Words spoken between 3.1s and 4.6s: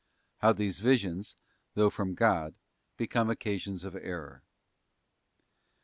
occasions of error.